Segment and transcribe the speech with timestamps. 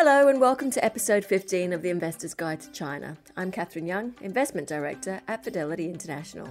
[0.00, 3.16] Hello, and welcome to episode 15 of the Investor's Guide to China.
[3.36, 6.48] I'm Catherine Yeung, Investment Director at Fidelity International.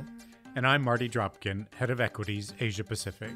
[0.57, 3.31] And I'm Marty Dropkin, Head of Equities Asia Pacific.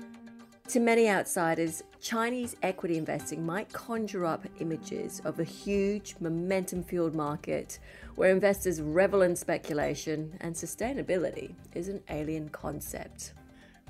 [0.68, 7.16] To many outsiders, Chinese equity investing might conjure up images of a huge, momentum fueled
[7.16, 7.80] market
[8.16, 13.32] where investors revel in speculation and sustainability is an alien concept.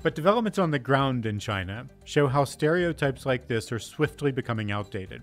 [0.04, 4.70] But developments on the ground in China show how stereotypes like this are swiftly becoming
[4.70, 5.22] outdated.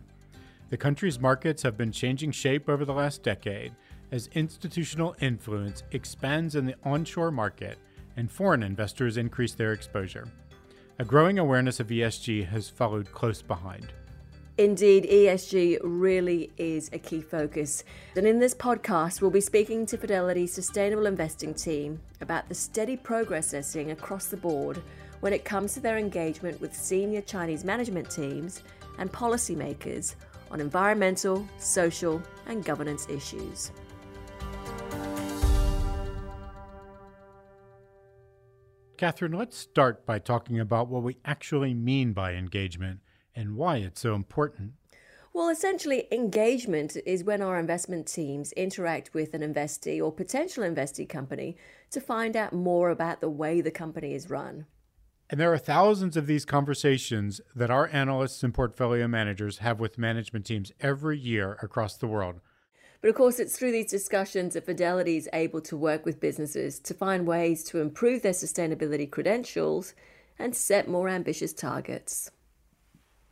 [0.69, 3.75] The country's markets have been changing shape over the last decade
[4.11, 7.79] as institutional influence expands in the onshore market
[8.17, 10.27] and foreign investors increase their exposure.
[10.99, 13.93] A growing awareness of ESG has followed close behind.
[14.59, 17.83] Indeed, ESG really is a key focus.
[18.15, 22.97] And in this podcast, we'll be speaking to Fidelity's sustainable investing team about the steady
[22.97, 24.83] progress they're seeing across the board
[25.21, 28.61] when it comes to their engagement with senior Chinese management teams
[28.99, 30.15] and policymakers
[30.51, 33.71] on environmental, social, and governance issues.
[38.97, 42.99] Catherine, let's start by talking about what we actually mean by engagement
[43.33, 44.73] and why it's so important.
[45.31, 51.07] Well, essentially, engagement is when our investment teams interact with an investee or potential investee
[51.07, 51.55] company
[51.91, 54.65] to find out more about the way the company is run.
[55.29, 59.99] And there are thousands of these conversations that our analysts and portfolio managers have with
[59.99, 62.39] management teams every year across the world.
[63.01, 66.79] But of course, it's through these discussions that Fidelity is able to work with businesses
[66.79, 69.93] to find ways to improve their sustainability credentials
[70.39, 72.31] and set more ambitious targets.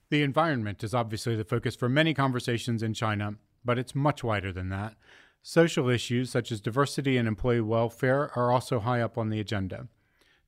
[0.10, 4.54] The environment is obviously the focus for many conversations in China, but it's much wider
[4.54, 4.94] than that.
[5.42, 9.88] Social issues such as diversity and employee welfare are also high up on the agenda.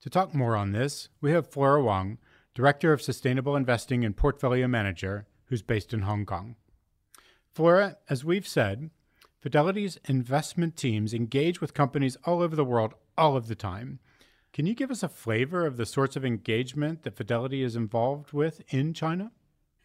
[0.01, 2.19] To talk more on this, we have Flora Wang,
[2.55, 6.55] Director of Sustainable Investing and Portfolio Manager, who's based in Hong Kong.
[7.51, 8.91] Flora, as we've said,
[9.41, 13.99] Fidelity's investment teams engage with companies all over the world all of the time.
[14.53, 18.31] Can you give us a flavor of the sorts of engagement that Fidelity is involved
[18.31, 19.31] with in China?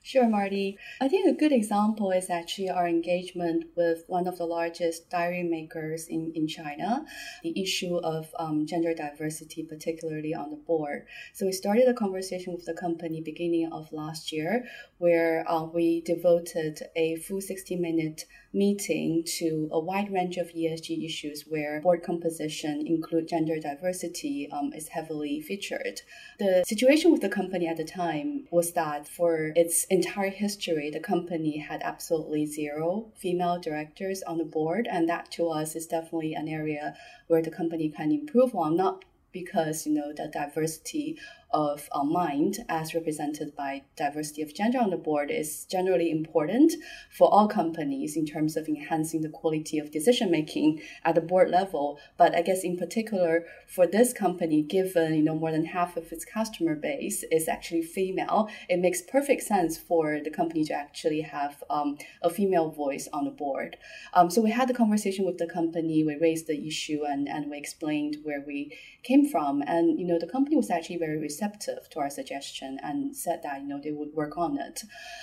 [0.06, 0.76] Sure, Marty.
[1.00, 5.42] I think a good example is actually our engagement with one of the largest dairy
[5.42, 7.06] makers in, in China,
[7.42, 11.06] the issue of um, gender diversity, particularly on the board.
[11.32, 14.66] So we started a conversation with the company beginning of last year
[14.98, 21.04] where uh, we devoted a full 60 minute meeting to a wide range of ESG
[21.04, 26.00] issues where board composition, include gender diversity, um, is heavily featured.
[26.38, 31.00] The situation with the company at the time was that for its entire history, the
[31.00, 36.34] company had absolutely zero female directors on the board, and that to us is definitely
[36.34, 36.94] an area
[37.26, 39.04] where the company can improve on, not
[39.34, 41.19] because you know the diversity
[41.54, 46.75] of uh, mind as represented by diversity of gender on the board is generally important
[47.16, 51.48] for all companies in terms of enhancing the quality of decision making at the board
[51.48, 51.98] level.
[52.19, 56.10] But i guess in particular for this company given you know more than half of
[56.10, 61.21] its customer base is actually female it makes perfect sense for the company to actually
[61.21, 63.76] have um, a female voice on the board.
[64.12, 67.48] Um, so we had the conversation with the company we raised the issue and, and
[67.50, 69.62] we explained where we came from.
[69.66, 73.41] And you know the company was actually very receptive receptive to our suggestion and said
[73.43, 74.82] that you know they would work on it.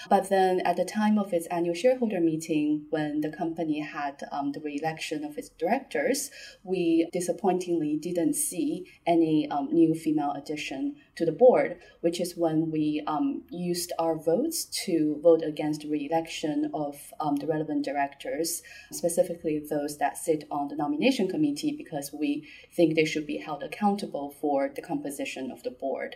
[0.10, 4.52] But then at the time of its annual shareholder meeting, when the company had um,
[4.52, 6.32] the re-election of its directors,
[6.64, 12.72] we disappointingly didn't see any um, new female addition to the board, which is when
[12.72, 19.60] we um, used our votes to vote against re-election of um, the relevant directors, specifically
[19.60, 24.34] those that sit on the nomination committee, because we think they should be held accountable
[24.42, 26.16] for the composition of the board.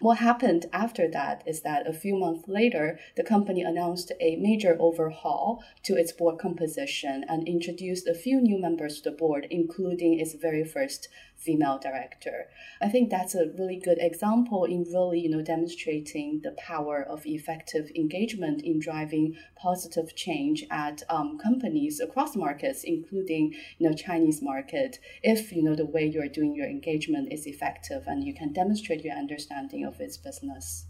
[0.00, 4.76] What happened after that is that a few months later, the company announced a major
[4.78, 10.20] overhaul to its board composition and introduced a few new members to the board, including
[10.20, 11.08] its very first
[11.44, 12.46] female director.
[12.80, 17.26] I think that's a really good example in really, you know, demonstrating the power of
[17.26, 24.40] effective engagement in driving positive change at um, companies across markets, including, you know, Chinese
[24.42, 24.98] market.
[25.22, 29.04] If, you know, the way you're doing your engagement is effective and you can demonstrate
[29.04, 30.86] your understanding of its business.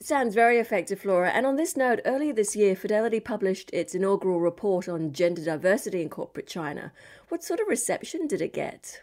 [0.00, 1.30] Sounds very effective, Flora.
[1.30, 6.02] And on this note, earlier this year, Fidelity published its inaugural report on gender diversity
[6.02, 6.92] in corporate China.
[7.28, 9.00] What sort of reception did it get?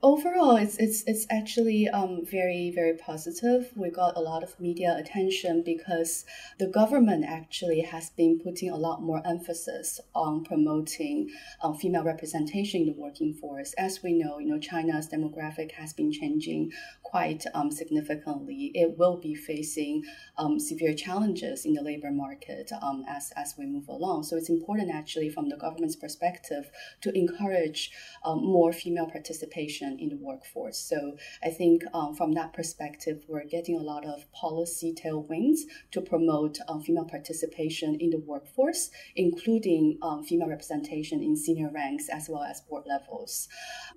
[0.00, 3.72] Overall, it's it's it's actually um, very very positive.
[3.74, 6.24] We got a lot of media attention because
[6.60, 11.30] the government actually has been putting a lot more emphasis on promoting
[11.64, 13.74] um, female representation in the working force.
[13.76, 16.70] As we know, you know China's demographic has been changing
[17.02, 18.70] quite um, significantly.
[18.74, 20.04] It will be facing
[20.36, 24.22] um, severe challenges in the labor market um, as as we move along.
[24.22, 27.90] So it's important actually from the government's perspective to encourage
[28.24, 30.78] um, more female participation in the workforce.
[30.78, 35.60] So I think um, from that perspective, we're getting a lot of policy tailwinds
[35.92, 42.08] to promote um, female participation in the workforce, including um, female representation in senior ranks
[42.08, 43.48] as well as board levels.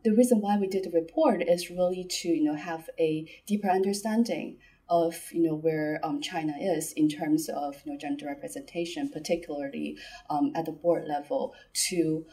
[0.04, 3.70] The reason why we did the report is really to you know have a deeper
[3.70, 4.58] understanding
[4.92, 9.98] of you know where um, China is in terms of you know gender representation, particularly
[10.30, 11.56] um, at the board level,
[11.90, 12.26] to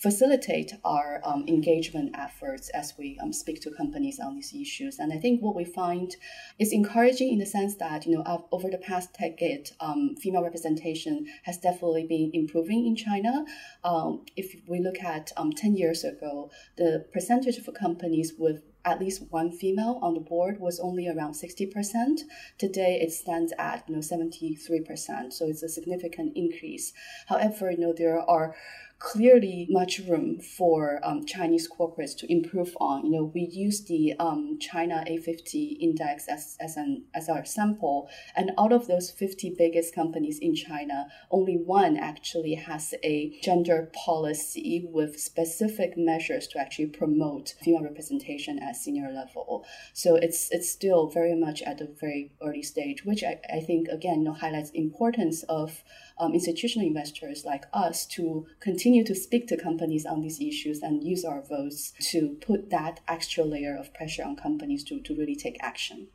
[0.00, 4.98] facilitate our um, engagement efforts as we um, speak to companies on these issues.
[4.98, 6.16] And I think what we find
[6.58, 11.26] is encouraging in the sense that, you know, over the past decade, um, female representation
[11.42, 13.44] has definitely been improving in China.
[13.84, 18.98] Um, if we look at um, 10 years ago, the percentage of companies with at
[18.98, 22.20] least one female on the board was only around 60%.
[22.56, 25.32] Today it stands at you know 73%.
[25.34, 26.94] So it's a significant increase.
[27.26, 28.54] However, you know there are
[29.00, 33.04] clearly much room for um, Chinese corporates to improve on.
[33.04, 38.10] You know, we use the um, China A50 index as, as, an, as our sample,
[38.36, 43.90] and out of those 50 biggest companies in China, only one actually has a gender
[43.94, 49.64] policy with specific measures to actually promote female representation at senior level.
[49.94, 53.88] So it's it's still very much at a very early stage, which I, I think
[53.88, 55.82] again you know, highlights importance of
[56.20, 61.02] um, institutional investors like us to continue to speak to companies on these issues and
[61.02, 65.34] use our votes to put that extra layer of pressure on companies to, to really
[65.34, 66.08] take action.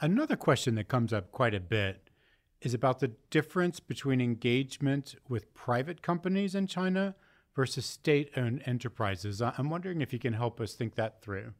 [0.00, 2.10] Another question that comes up quite a bit
[2.60, 7.14] is about the difference between engagement with private companies in China
[7.54, 9.42] versus state owned enterprises.
[9.42, 11.52] I'm wondering if you can help us think that through.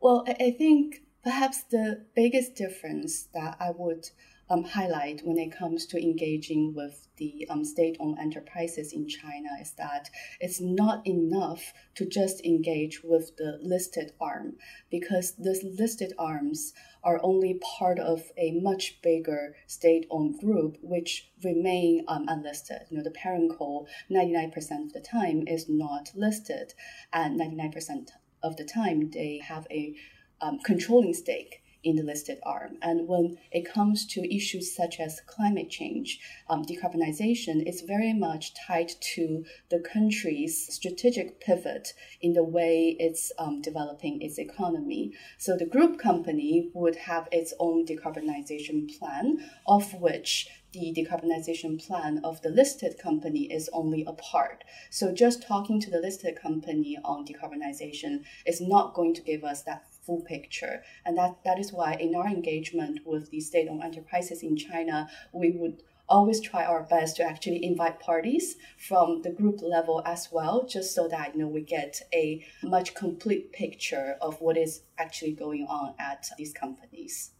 [0.00, 4.10] Well, I think perhaps the biggest difference that I would
[4.50, 9.48] um, highlight when it comes to engaging with the um, state owned enterprises in China
[9.60, 10.10] is that
[10.40, 14.54] it's not enough to just engage with the listed arm
[14.90, 16.74] because those listed arms
[17.04, 22.82] are only part of a much bigger state owned group which remain um, unlisted.
[22.90, 26.74] You know, the parent co 99% of the time is not listed,
[27.12, 28.08] and 99%
[28.42, 29.94] of the time they have a
[30.40, 32.76] um, controlling stake in the listed arm.
[32.82, 38.54] And when it comes to issues such as climate change, um, decarbonization is very much
[38.54, 45.12] tied to the country's strategic pivot in the way it's um, developing its economy.
[45.38, 52.20] So the group company would have its own decarbonization plan, of which the decarbonization plan
[52.24, 54.64] of the listed company is only a part.
[54.90, 59.62] So just talking to the listed company on decarbonization is not going to give us
[59.64, 60.82] that full picture.
[61.04, 65.50] And that, that is why in our engagement with the state-owned enterprises in China, we
[65.50, 70.66] would always try our best to actually invite parties from the group level as well,
[70.66, 75.32] just so that you know we get a much complete picture of what is actually
[75.32, 77.30] going on at these companies.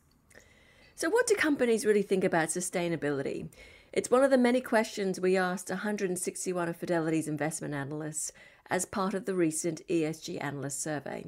[0.95, 3.49] So, what do companies really think about sustainability?
[3.93, 8.33] It's one of the many questions we asked 161 of Fidelity's investment analysts
[8.71, 11.27] as part of the recent ESG analyst survey.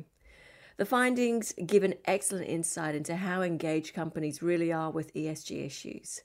[0.76, 6.22] The findings give an excellent insight into how engaged companies really are with ESG issues.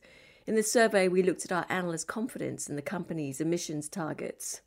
[0.47, 4.61] In the survey, we looked at our analysts' confidence in the company's emissions targets.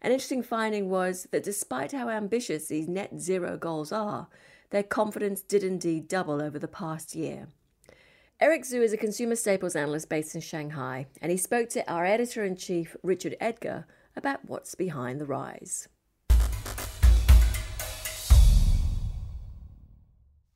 [0.00, 4.28] An interesting finding was that despite how ambitious these net zero goals are,
[4.70, 7.48] their confidence did indeed double over the past year.
[8.40, 12.04] Eric Zhu is a consumer staples analyst based in Shanghai, and he spoke to our
[12.04, 15.88] editor in chief, Richard Edgar, about what's behind the rise.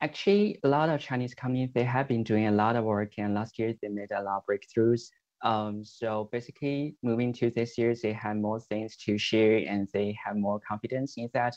[0.03, 3.35] Actually, a lot of Chinese companies, they have been doing a lot of work and
[3.35, 5.11] last year they made a lot of breakthroughs.
[5.43, 10.17] Um, so basically moving to this year, they have more things to share and they
[10.23, 11.55] have more confidence in that.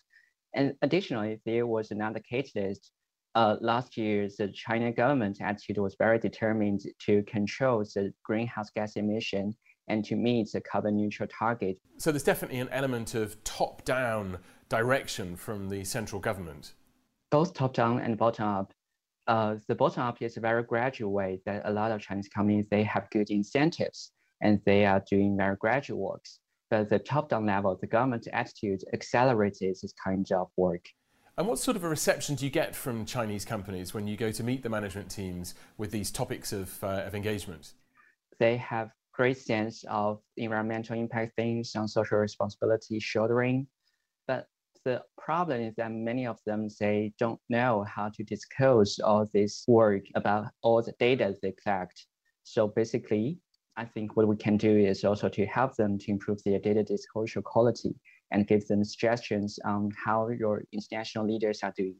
[0.55, 2.93] And additionally, there was another catalyst.
[3.35, 8.97] Uh, last year, the China government attitude was very determined to control the greenhouse gas
[8.97, 9.57] emission
[9.89, 11.79] and to meet the carbon neutral target.
[11.97, 16.75] So there's definitely an element of top-down direction from the central government
[17.35, 18.73] both top-down and bottom-up.
[19.26, 22.85] Uh, the bottom-up is a very gradual way that a lot of Chinese companies, they
[22.85, 26.38] have good incentives and they are doing very gradual works.
[26.71, 30.85] But the top-down level, the government attitude accelerates this kind of work.
[31.37, 34.31] And what sort of a reception do you get from Chinese companies when you go
[34.31, 37.73] to meet the management teams with these topics of, uh, of engagement?
[38.38, 43.67] They have great sense of environmental impact things and social responsibility shouldering.
[44.29, 44.47] But
[44.85, 49.64] the problem is that many of them say don't know how to disclose all this
[49.67, 52.07] work about all the data they collect.
[52.43, 53.38] So basically,
[53.76, 56.85] I think what we can do is also to help them to improve their data
[56.85, 57.95] disclosure quality
[58.31, 61.97] and give them suggestions on how your international leaders are doing.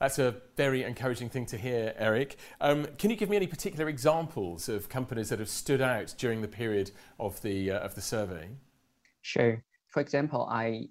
[0.00, 2.36] That's a very encouraging thing to hear, Eric.
[2.60, 6.40] Um, can you give me any particular examples of companies that have stood out during
[6.40, 8.50] the period of the uh, of the survey?
[9.22, 9.64] Sure.
[9.88, 10.88] For example, I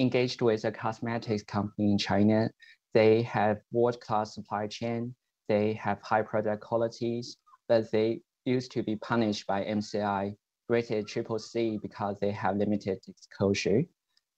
[0.00, 2.50] engaged with a cosmetics company in China.
[2.94, 5.14] They have world-class supply chain.
[5.48, 7.36] They have high product qualities,
[7.68, 10.34] but they used to be punished by MSCI,
[10.68, 13.82] rated triple C because they have limited exposure.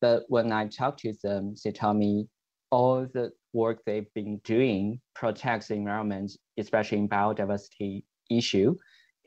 [0.01, 2.29] But when I talk to them, they tell me
[2.71, 8.75] all the work they've been doing protects the environment, especially in biodiversity issue.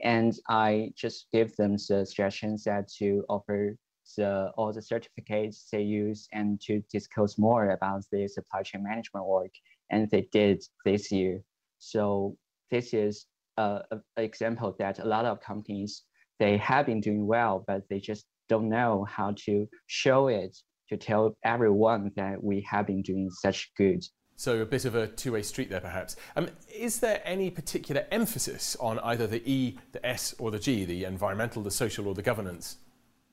[0.04, 3.77] And I just give them the suggestions that to offer
[4.18, 9.26] the, all the certificates they use and to disclose more about the supply chain management
[9.26, 9.52] work.
[9.90, 11.42] And they did this year.
[11.80, 12.38] So
[12.72, 13.26] this is
[13.58, 13.82] an
[14.18, 16.04] example that a lot of companies,
[16.40, 20.56] they have been doing well, but they just don't know how to show it
[20.90, 24.04] to tell everyone that we have been doing such good.
[24.36, 26.18] So a bit of a two-way street there, perhaps.
[26.36, 30.84] Um, is there any particular emphasis on either the E, the S, or the G,
[30.84, 32.78] the environmental, the social, or the governance?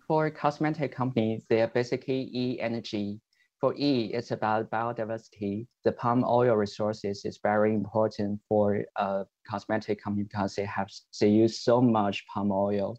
[0.08, 3.20] For cosmetic companies, they are basically E and G.
[3.60, 5.68] For E, it's about biodiversity.
[5.84, 10.90] The palm oil resources is very important for a cosmetic company because they have
[11.20, 12.98] they use so much palm oil.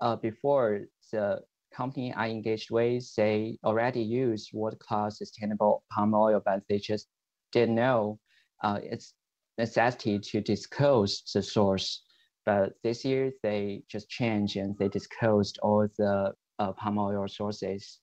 [0.00, 0.82] Uh, before
[1.12, 1.40] the
[1.74, 7.08] company I engaged with, they already use world-class sustainable palm oil, but they just
[7.52, 8.20] didn't know
[8.62, 9.14] uh, its
[9.58, 12.04] necessity to disclose the source.
[12.50, 18.00] But this year they just changed and they disclosed all the uh, palm oil sources.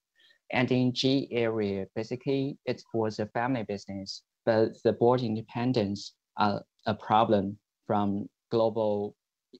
[0.53, 6.61] And in G area, basically it was a family business, but the board independence are
[6.85, 9.17] a problem from global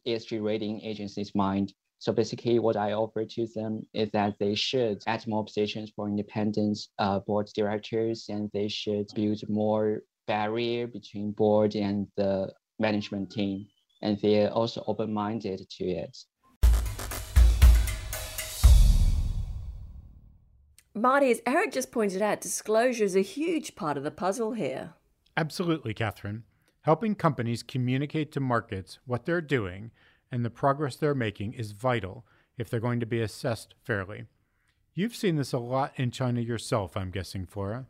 [0.07, 5.01] ESG rating agencies' mind so basically, what I offer to them is that they should
[5.07, 11.31] add more positions for independent uh, board directors, and they should build more barrier between
[11.31, 13.65] board and the management team,
[14.01, 16.17] and they're also open-minded to it.
[20.93, 24.93] Marty, as Eric just pointed out, disclosure is a huge part of the puzzle here.
[25.35, 26.43] Absolutely, Catherine.
[26.81, 29.91] Helping companies communicate to markets what they're doing
[30.31, 32.25] and the progress they're making is vital
[32.57, 34.25] if they're going to be assessed fairly.
[34.95, 37.85] You've seen this a lot in China yourself, I'm guessing, Flora.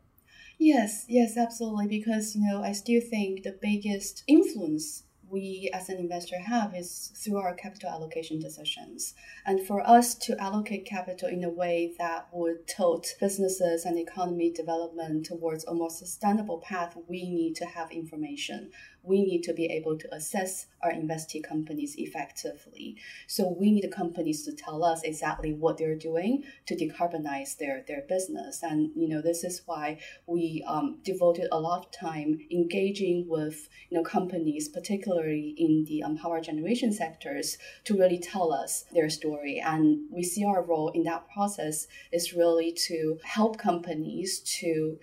[0.58, 1.86] Yes, yes, absolutely.
[1.86, 7.12] Because, you know, I still think the biggest influence we as an investor have is
[7.14, 9.14] through our capital allocation decisions.
[9.46, 14.50] And for us to allocate capital in a way that would tilt businesses and economy
[14.50, 18.70] development towards a more sustainable path, we need to have information
[19.08, 22.96] we need to be able to assess our investee companies effectively.
[23.26, 28.02] So we need companies to tell us exactly what they're doing to decarbonize their, their
[28.08, 28.62] business.
[28.62, 33.68] And you know, this is why we um, devoted a lot of time engaging with
[33.90, 39.08] you know companies, particularly in the um, power generation sectors, to really tell us their
[39.08, 39.60] story.
[39.64, 44.98] And we see our role in that process is really to help companies to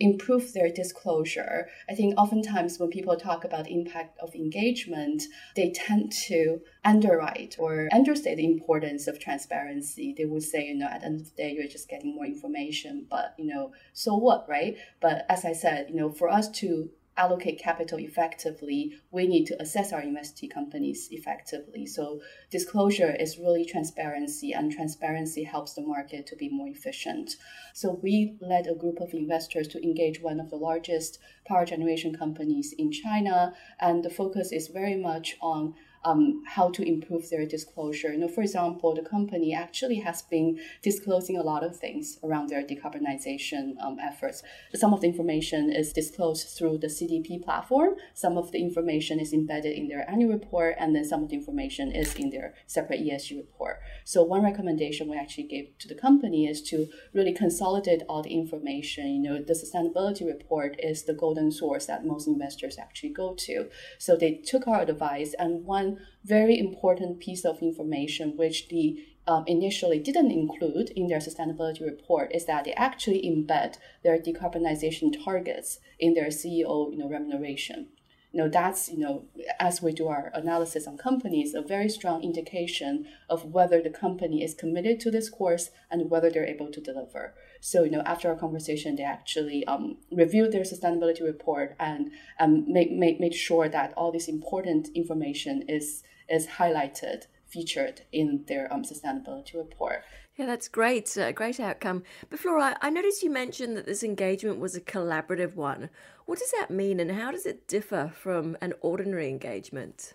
[0.00, 1.68] improve their disclosure.
[1.88, 5.24] I think oftentimes when people talk about impact of engagement,
[5.56, 10.14] they tend to underwrite or understate the importance of transparency.
[10.16, 12.26] They would say, you know, at the end of the day, you're just getting more
[12.26, 14.76] information, but you know, so what, right?
[15.00, 19.60] But as I said, you know, for us to allocate capital effectively, we need to
[19.60, 21.84] assess our investee companies effectively.
[21.84, 22.20] So
[22.50, 27.32] disclosure is really transparency, and transparency helps the market to be more efficient.
[27.74, 32.16] So we led a group of investors to engage one of the largest power generation
[32.16, 37.46] companies in China, and the focus is very much on um, how to improve their
[37.46, 38.12] disclosure.
[38.12, 42.48] You know, for example, the company actually has been disclosing a lot of things around
[42.48, 44.42] their decarbonization um, efforts.
[44.74, 47.94] Some of the information is disclosed through the CDP platform.
[48.14, 51.36] Some of the information is embedded in their annual report, and then some of the
[51.36, 53.80] information is in their separate ESG report.
[54.04, 58.34] So one recommendation we actually gave to the company is to really consolidate all the
[58.34, 59.06] information.
[59.08, 63.68] You know, the sustainability report is the golden source that most investors actually go to.
[63.98, 69.04] So they took our advice, and one one very important piece of information which the
[69.26, 75.12] um, initially didn't include in their sustainability report is that they actually embed their decarbonization
[75.22, 77.88] targets in their CEO you know, remuneration.
[78.32, 79.24] You know, that's, you know,
[79.58, 84.42] as we do our analysis on companies, a very strong indication of whether the company
[84.42, 87.34] is committed to this course and whether they're able to deliver.
[87.60, 92.64] So, you know, after our conversation, they actually um, reviewed their sustainability report and um,
[92.72, 98.72] made, made, made sure that all this important information is, is highlighted featured in their
[98.72, 100.04] um, sustainability report.
[100.36, 101.16] Yeah, that's great.
[101.18, 102.04] Uh, great outcome.
[102.30, 105.90] But Flora, I noticed you mentioned that this engagement was a collaborative one.
[106.26, 110.14] What does that mean and how does it differ from an ordinary engagement?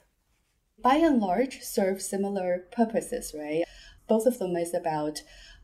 [0.82, 3.64] By and large, serve similar purposes, right?
[4.08, 5.24] Both of them is about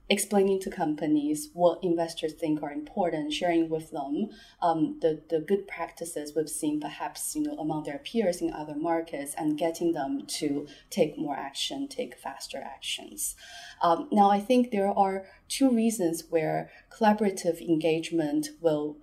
[0.09, 4.29] explaining to companies what investors think are important, sharing with them
[4.61, 8.75] um, the, the good practices we've seen perhaps you know among their peers in other
[8.75, 13.35] markets and getting them to take more action, take faster actions.
[13.81, 18.97] Um, now, I think there are two reasons where collaborative engagement will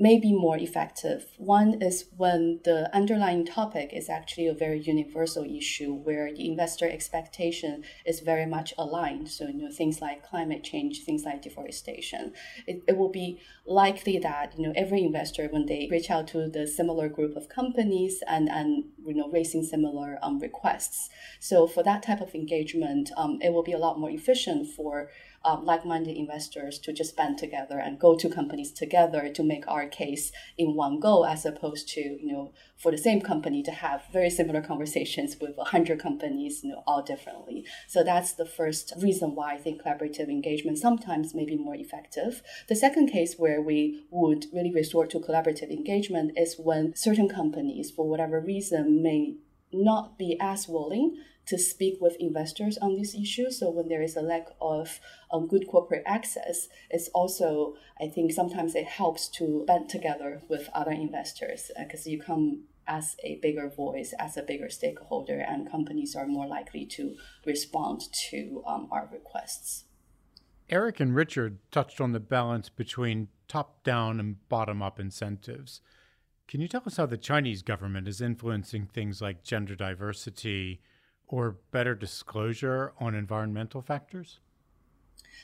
[0.00, 1.26] may be more effective.
[1.36, 6.88] One is when the underlying topic is actually a very universal issue where the investor
[6.88, 9.28] expectation is very much aligned.
[9.28, 12.32] So, you know, things like climate change, things like deforestation.
[12.66, 16.48] It, it will be likely that, you know, every investor, when they reach out to
[16.48, 21.10] the similar group of companies and, and you know, raising similar um, requests.
[21.40, 25.10] So for that type of engagement, um, it will be a lot more efficient for
[25.44, 29.86] um, like-minded investors to just band together and go to companies together to make our
[29.86, 34.02] case in one go, as opposed to you know for the same company to have
[34.12, 37.64] very similar conversations with hundred companies, you know, all differently.
[37.88, 42.42] So that's the first reason why I think collaborative engagement sometimes may be more effective.
[42.68, 47.90] The second case where we would really resort to collaborative engagement is when certain companies,
[47.90, 49.36] for whatever reason, may
[49.72, 51.16] not be as willing
[51.50, 53.58] to speak with investors on these issues.
[53.58, 55.00] So when there is a lack of
[55.32, 60.70] um, good corporate access, it's also I think sometimes it helps to band together with
[60.72, 65.70] other investors because uh, you come as a bigger voice, as a bigger stakeholder, and
[65.70, 69.84] companies are more likely to respond to um, our requests.
[70.68, 75.80] Eric and Richard touched on the balance between top down and bottom up incentives.
[76.46, 80.80] Can you tell us how the Chinese government is influencing things like gender diversity,
[81.30, 84.40] or better disclosure on environmental factors?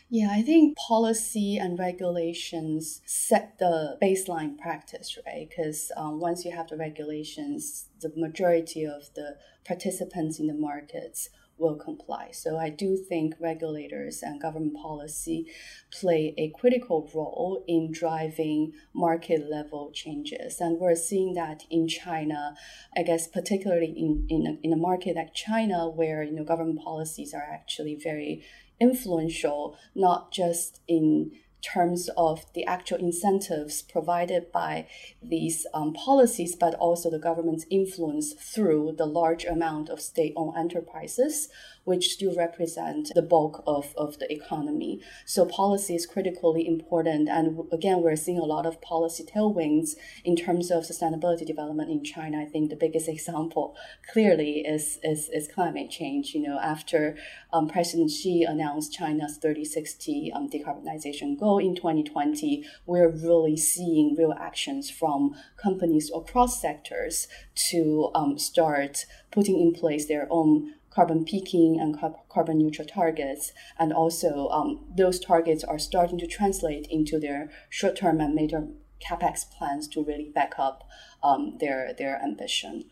[0.08, 5.48] Yeah, I think policy and regulations set the baseline practice, right?
[5.48, 11.30] Because um, once you have the regulations, the majority of the participants in the markets
[11.58, 12.30] will comply.
[12.32, 15.46] So I do think regulators and government policy
[15.90, 20.60] play a critical role in driving market level changes.
[20.60, 22.54] And we're seeing that in China,
[22.96, 26.80] I guess particularly in, in, a, in a market like China where you know government
[26.82, 28.44] policies are actually very
[28.78, 31.32] influential, not just in
[31.72, 34.86] terms of the actual incentives provided by
[35.22, 40.56] these um, policies, but also the government's influence through the large amount of state owned
[40.56, 41.48] enterprises
[41.86, 45.00] which still represent the bulk of, of the economy.
[45.24, 47.28] So policy is critically important.
[47.28, 49.90] And again, we're seeing a lot of policy tailwinds
[50.24, 52.40] in terms of sustainability development in China.
[52.40, 53.76] I think the biggest example
[54.12, 56.34] clearly is, is, is climate change.
[56.34, 57.16] You know, after
[57.52, 64.34] um, President Xi announced China's 3060 um, decarbonization goal in 2020, we're really seeing real
[64.36, 67.28] actions from companies across sectors
[67.70, 71.94] to um, start putting in place their own carbon peaking and
[72.30, 73.52] carbon neutral targets.
[73.78, 78.76] And also, um, those targets are starting to translate into their short term and mid-term
[78.98, 80.88] capex plans to really back up
[81.22, 82.86] um, their their ambition.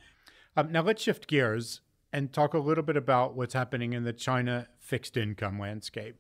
[0.55, 1.81] Um, now let's shift gears
[2.13, 6.17] and talk a little bit about what's happening in the China fixed income landscape.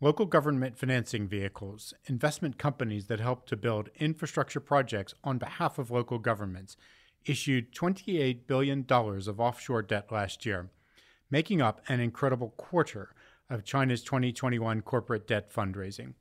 [0.00, 5.92] Local government financing vehicles, investment companies that help to build infrastructure projects on behalf of
[5.92, 6.76] local governments,
[7.24, 10.70] issued $28 billion of offshore debt last year,
[11.34, 13.12] making up an incredible quarter
[13.50, 16.14] of China's 2021 corporate debt fundraising.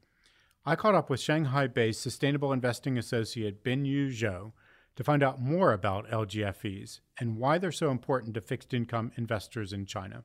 [0.65, 4.54] I caught up with Shanghai based sustainable investing associate Binyu Zhao
[4.95, 9.71] to find out more about LGFVs and why they're so important to fixed income investors
[9.71, 10.23] in China.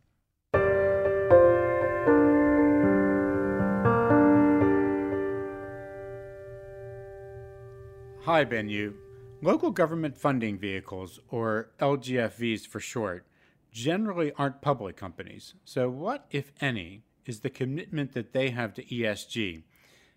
[8.25, 8.95] Hi, Binyu.
[9.43, 13.28] Local government funding vehicles, or LGFVs for short,
[13.73, 15.55] generally aren't public companies.
[15.65, 19.63] So, what, if any, is the commitment that they have to ESG?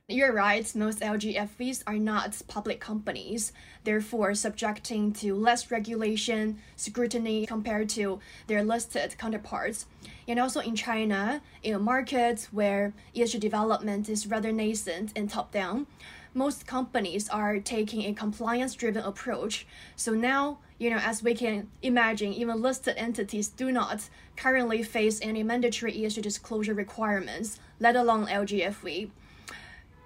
[0.08, 3.54] You're right, most LGFVs are not public companies,
[3.86, 9.86] therefore subjecting to less regulation, scrutiny compared to their listed counterparts.
[10.28, 15.54] And also in China, in a market where ESG development is rather nascent and top
[15.54, 15.88] down,
[16.34, 19.68] most companies are taking a compliance driven approach.
[19.96, 25.20] So now, you know, as we can imagine, even listed entities do not currently face
[25.22, 29.10] any mandatory ESG disclosure requirements, let alone LGFV.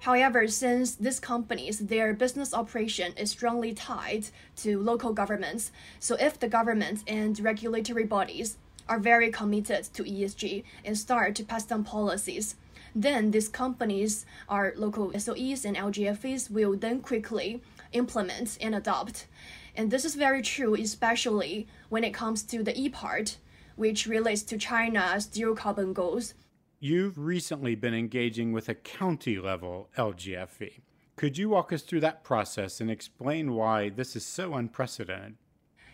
[0.01, 6.39] However, since these companies, their business operation is strongly tied to local governments, so if
[6.39, 8.57] the government and regulatory bodies
[8.87, 12.55] are very committed to ESG and start to pass down policies,
[12.95, 19.27] then these companies, our local SOEs and LGFVs, will then quickly implement and adopt.
[19.75, 23.37] And this is very true, especially when it comes to the E part,
[23.75, 26.33] which relates to China's zero carbon goals
[26.79, 30.81] You've recently been engaging with a county level LGFV.
[31.15, 35.37] Could you walk us through that process and explain why this is so unprecedented?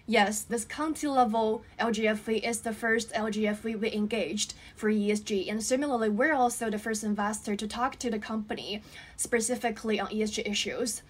[0.07, 6.09] Yes, this county level LGFV is the first LGFV we engaged for ESG, and similarly,
[6.09, 8.81] we're also the first investor to talk to the company
[9.15, 11.03] specifically on ESG issues.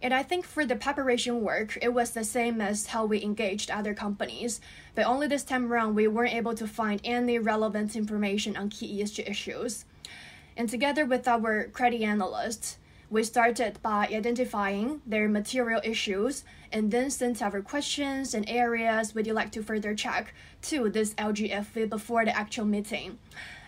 [0.00, 3.70] And I think for the preparation work, it was the same as how we engaged
[3.70, 4.60] other companies.
[4.96, 9.00] But only this time around, we weren't able to find any relevant information on key
[9.00, 9.84] ESG issues.
[10.56, 12.78] And together with our credit analysts,
[13.10, 19.26] we started by identifying their material issues and then sent our questions and areas we'd
[19.28, 23.18] like to further check to this LGFV before the actual meeting.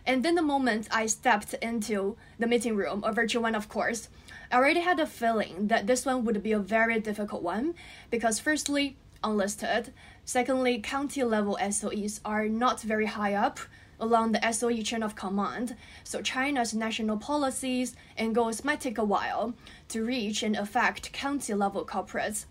[0.07, 4.09] And then the moment I stepped into the meeting room, a virtual one, of course,
[4.51, 7.75] I already had a feeling that this one would be a very difficult one
[8.11, 9.93] because, firstly, unlisted,
[10.25, 13.59] secondly, county level SOEs are not very high up
[13.99, 19.05] along the SOE chain of command, so China's national policies and goals might take a
[19.05, 19.55] while
[19.89, 22.45] to reach and affect county level corporates.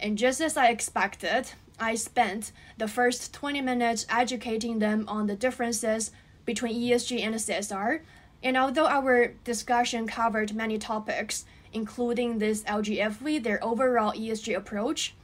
[0.00, 5.36] And just as I expected, I spent the first 20 minutes educating them on the
[5.36, 6.10] differences
[6.44, 8.00] between ESG and CSR
[8.42, 15.14] and although our discussion covered many topics, including this LGFV, their overall ESG approach,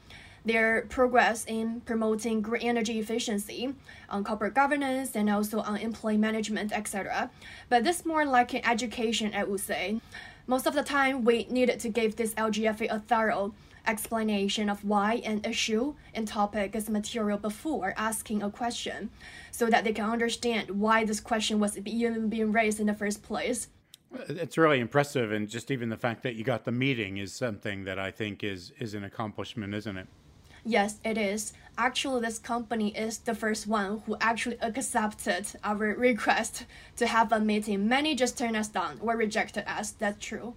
[0.45, 3.75] their progress in promoting green energy efficiency,
[4.11, 7.31] on corporate governance, and also on employee management, etc.
[7.69, 10.01] But this more like an education, I would say.
[10.47, 13.55] Most of the time, we needed to give this LGFV a thorough
[13.87, 19.11] explanation of why an issue and topic is material before asking a question
[19.51, 23.23] so that they can understand why this question was even being raised in the first
[23.23, 23.69] place.
[24.29, 27.85] It's really impressive, and just even the fact that you got the meeting is something
[27.85, 30.07] that I think is is an accomplishment, isn't it?
[30.65, 31.53] Yes, it is.
[31.77, 36.65] Actually, this company is the first one who actually accepted our request
[36.97, 37.87] to have a meeting.
[37.87, 39.91] Many just turned us down or rejected us.
[39.91, 40.55] That's true.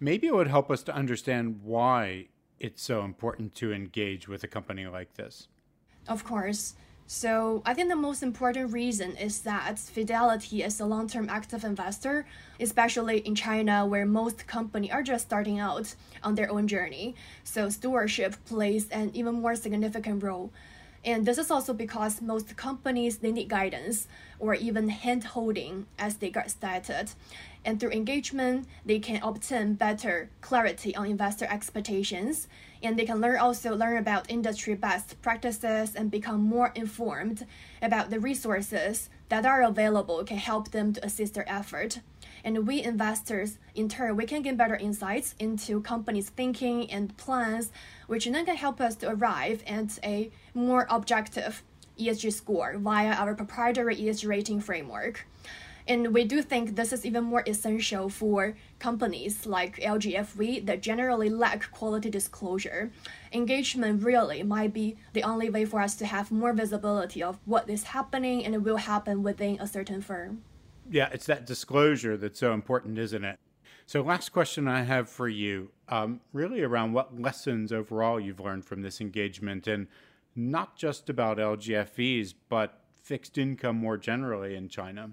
[0.00, 2.26] Maybe it would help us to understand why
[2.62, 5.48] it's so important to engage with a company like this?
[6.08, 6.74] Of course.
[7.08, 11.64] So, I think the most important reason is that Fidelity is a long term active
[11.64, 12.24] investor,
[12.60, 17.16] especially in China, where most companies are just starting out on their own journey.
[17.44, 20.52] So, stewardship plays an even more significant role.
[21.04, 24.06] And this is also because most companies they need guidance
[24.38, 27.10] or even hand holding as they get started.
[27.64, 32.48] And through engagement, they can obtain better clarity on investor expectations.
[32.82, 37.46] And they can learn also learn about industry best practices and become more informed
[37.80, 42.00] about the resources that are available can help them to assist their effort.
[42.44, 47.70] And we investors, in turn, we can get better insights into companies' thinking and plans,
[48.08, 51.62] which then can help us to arrive at a more objective
[51.98, 55.26] ESG score via our proprietary ESG rating framework.
[55.86, 61.28] And we do think this is even more essential for companies like LGFV that generally
[61.28, 62.90] lack quality disclosure.
[63.32, 67.68] Engagement really might be the only way for us to have more visibility of what
[67.68, 70.42] is happening and will happen within a certain firm.
[70.90, 73.38] Yeah, it's that disclosure that's so important, isn't it?
[73.86, 78.64] So, last question I have for you um, really around what lessons overall you've learned
[78.64, 79.86] from this engagement, and
[80.34, 85.10] not just about LGFVs, but fixed income more generally in China.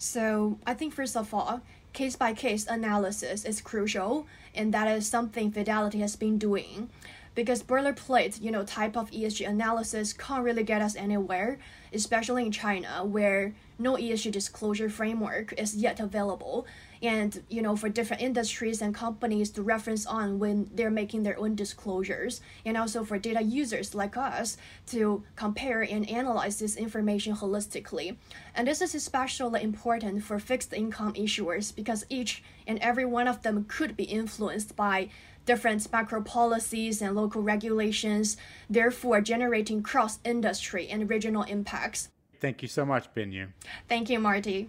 [0.00, 1.60] So I think first of all,
[1.92, 6.88] case by case analysis is crucial, and that is something Fidelity has been doing.
[7.34, 11.58] because boilerplate, you know, type of ESG analysis can't really get us anywhere,
[11.92, 16.66] especially in China where no ESG disclosure framework is yet available.
[17.02, 21.38] And, you know, for different industries and companies to reference on when they're making their
[21.38, 24.58] own disclosures, and also for data users like us
[24.88, 28.16] to compare and analyze this information holistically.
[28.54, 33.42] And this is especially important for fixed income issuers because each and every one of
[33.42, 35.08] them could be influenced by
[35.46, 38.36] different macro policies and local regulations,
[38.68, 42.10] therefore generating cross industry and regional impacts.
[42.40, 43.48] Thank you so much, Binyu.
[43.88, 44.68] Thank you, Marty.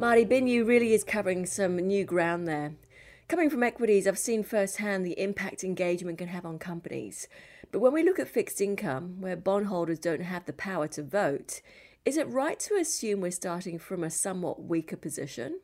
[0.00, 2.72] Marty Binyu really is covering some new ground there.
[3.28, 7.28] Coming from equities, I've seen firsthand the impact engagement can have on companies.
[7.70, 11.60] But when we look at fixed income, where bondholders don't have the power to vote,
[12.06, 15.60] is it right to assume we're starting from a somewhat weaker position?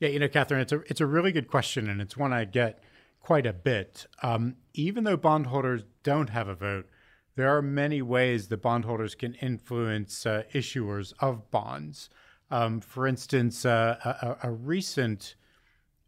[0.00, 2.44] Yeah, you know, Catherine, it's a it's a really good question, and it's one I
[2.44, 2.84] get
[3.20, 4.06] quite a bit.
[4.22, 6.90] Um, even though bondholders don't have a vote,
[7.36, 12.10] there are many ways that bondholders can influence uh, issuers of bonds.
[12.50, 15.36] Um, for instance, uh, a, a, recent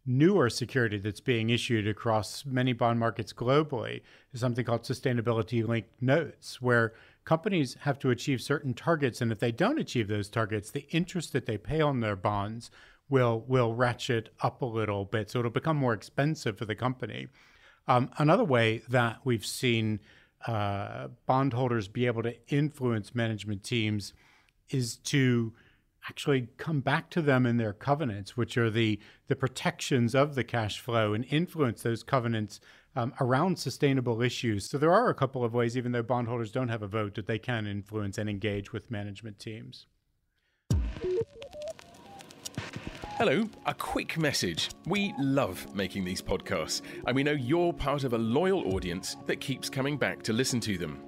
[0.05, 4.01] newer security that's being issued across many bond markets globally
[4.33, 9.21] is something called sustainability linked notes, where companies have to achieve certain targets.
[9.21, 12.69] And if they don't achieve those targets, the interest that they pay on their bonds
[13.09, 15.29] will, will ratchet up a little bit.
[15.29, 17.27] So it'll become more expensive for the company.
[17.87, 20.01] Um, another way that we've seen
[20.47, 24.13] uh, bondholders be able to influence management teams
[24.69, 25.53] is to
[26.07, 30.43] actually come back to them in their covenants, which are the the protections of the
[30.43, 32.59] cash flow, and influence those covenants
[32.95, 34.69] um, around sustainable issues.
[34.69, 37.27] So there are a couple of ways, even though bondholders don't have a vote, that
[37.27, 39.87] they can influence and engage with management teams.
[43.17, 44.71] Hello, a quick message.
[44.87, 49.39] We love making these podcasts, and we know you're part of a loyal audience that
[49.39, 51.01] keeps coming back to listen to them.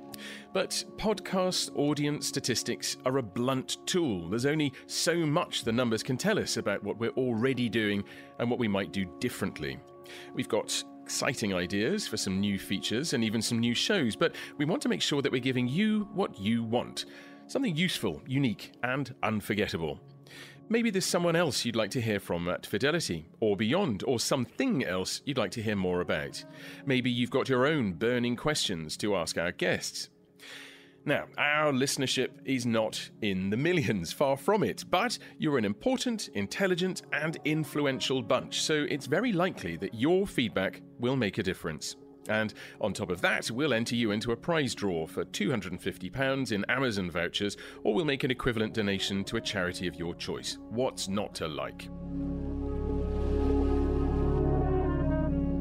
[0.54, 4.30] But podcast audience statistics are a blunt tool.
[4.30, 8.04] There's only so much the numbers can tell us about what we're already doing
[8.40, 9.80] and what we might do differently.
[10.34, 14.66] We've got exciting ideas for some new features and even some new shows, but we
[14.66, 17.06] want to make sure that we're giving you what you want
[17.48, 20.00] something useful, unique, and unforgettable.
[20.68, 24.84] Maybe there's someone else you'd like to hear from at Fidelity, or beyond, or something
[24.84, 26.44] else you'd like to hear more about.
[26.88, 30.10] Maybe you've got your own burning questions to ask our guests.
[31.06, 36.30] Now, our listenership is not in the millions, far from it, but you're an important,
[36.30, 41.96] intelligent, and influential bunch, so it's very likely that your feedback will make a difference.
[42.30, 46.66] And on top of that, we'll enter you into a prize draw for £250 in
[46.66, 50.58] Amazon vouchers, or we'll make an equivalent donation to a charity of your choice.
[50.70, 51.90] What's not to like?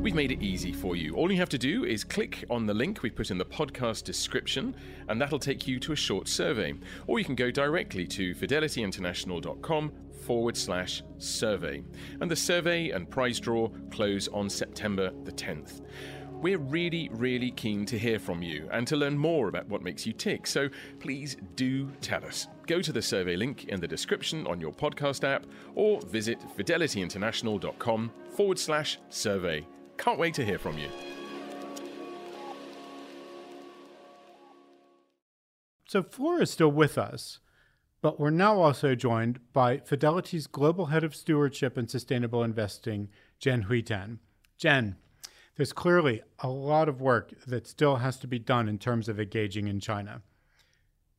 [0.05, 1.15] We've made it easy for you.
[1.15, 4.05] All you have to do is click on the link we put in the podcast
[4.05, 4.77] description,
[5.09, 6.75] and that'll take you to a short survey.
[7.07, 9.93] Or you can go directly to fidelityinternational.com
[10.27, 11.83] forward slash survey.
[12.21, 15.81] And the survey and prize draw close on September the 10th.
[16.45, 20.05] We're really, really keen to hear from you and to learn more about what makes
[20.05, 20.69] you tick, so
[21.01, 22.49] please do tell us.
[22.67, 28.13] Go to the survey link in the description on your podcast app or visit fidelityinternational.com
[28.37, 29.67] forward slash survey.
[29.97, 30.91] Can't wait to hear from you.
[35.89, 37.39] So, Flora is still with us,
[38.03, 43.81] but we're now also joined by Fidelity's Global Head of Stewardship and Sustainable Investing, Jenn-Hui
[43.81, 44.19] Tan.
[44.59, 44.97] Jen,
[45.57, 49.21] there's clearly a lot of work that still has to be done in terms of
[49.21, 50.23] engaging in China.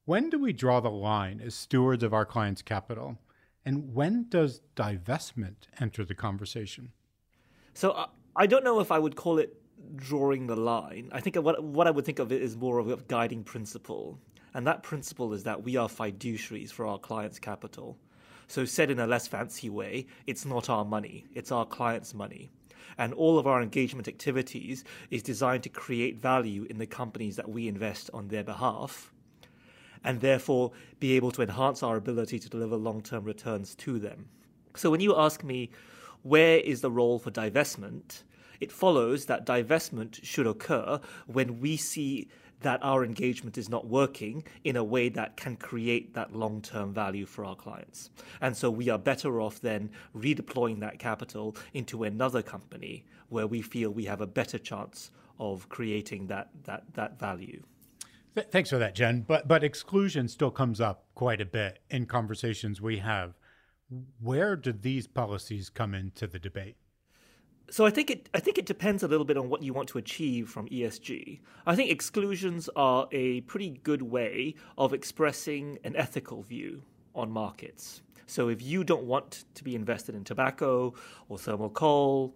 [0.05, 3.17] When do we draw the line as stewards of our clients' capital?
[3.65, 6.91] And when does divestment enter the conversation?
[7.73, 9.57] So, uh, I don't know if I would call it
[9.95, 11.09] drawing the line.
[11.11, 14.19] I think what what I would think of it is more of a guiding principle,
[14.53, 17.97] and that principle is that we are fiduciaries for our clients' capital.
[18.47, 22.51] So, said in a less fancy way, it's not our money; it's our clients' money.
[22.97, 27.49] And all of our engagement activities is designed to create value in the companies that
[27.49, 29.11] we invest on their behalf,
[30.03, 34.29] and therefore be able to enhance our ability to deliver long term returns to them.
[34.75, 35.71] So, when you ask me,
[36.21, 38.23] where is the role for divestment?
[38.59, 42.29] It follows that divestment should occur when we see
[42.61, 46.93] that our engagement is not working in a way that can create that long term
[46.93, 48.09] value for our clients.
[48.41, 53.61] And so we are better off then redeploying that capital into another company where we
[53.61, 57.61] feel we have a better chance of creating that, that, that value.
[58.51, 59.21] Thanks for that, Jen.
[59.21, 63.33] But, but exclusion still comes up quite a bit in conversations we have
[64.19, 66.75] Where do these policies come into the debate?
[67.69, 69.89] So I think it I think it depends a little bit on what you want
[69.89, 71.39] to achieve from ESG.
[71.65, 76.83] I think exclusions are a pretty good way of expressing an ethical view
[77.15, 78.01] on markets.
[78.27, 80.93] So if you don't want to be invested in tobacco
[81.29, 82.35] or thermal coal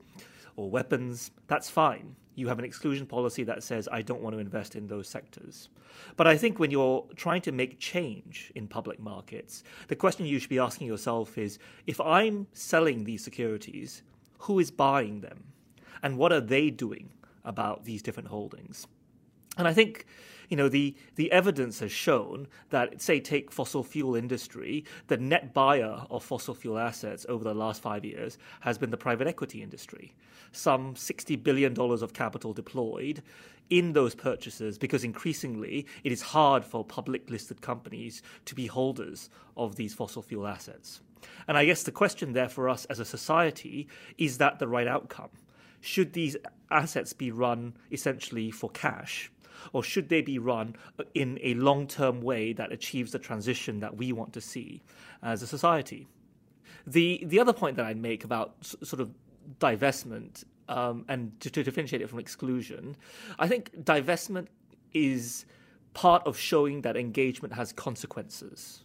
[0.56, 2.16] or weapons, that's fine.
[2.36, 5.70] You have an exclusion policy that says, I don't want to invest in those sectors.
[6.16, 10.40] But I think when you're trying to make change in public markets, the question you
[10.40, 14.04] should be asking yourself is if I'm selling these securities,
[14.40, 15.46] who is buying them?
[16.02, 17.10] And what are they doing
[17.44, 18.88] about these different holdings?
[19.58, 20.06] And I think,
[20.48, 25.54] you know, the, the evidence has shown that, say, take fossil fuel industry, the net
[25.54, 29.62] buyer of fossil fuel assets over the last five years has been the private equity
[29.62, 30.14] industry.
[30.52, 33.22] Some $60 billion of capital deployed
[33.70, 39.30] in those purchases because increasingly it is hard for public listed companies to be holders
[39.58, 41.02] of these fossil fuel assets.
[41.48, 44.88] And I guess the question there for us as a society is that the right
[44.88, 45.30] outcome?
[45.82, 46.36] Should these
[46.72, 49.32] assets be run essentially for cash?
[49.74, 50.76] Or should they be run
[51.14, 54.82] in a long term way that achieves the transition that we want to see
[55.22, 56.08] as a society?
[56.88, 59.12] The, the other point that I'd make about sort of
[59.60, 62.96] divestment um, and to, to differentiate it from exclusion,
[63.38, 64.48] I think divestment
[64.94, 65.46] is
[65.94, 68.84] part of showing that engagement has consequences.